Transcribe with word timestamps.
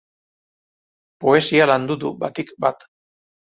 Poesia 1.25 1.69
landu 1.73 1.99
du 2.07 2.13
batik 2.25 2.53
bat. 2.67 2.91